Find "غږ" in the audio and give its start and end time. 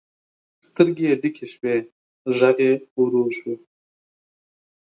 2.37-2.57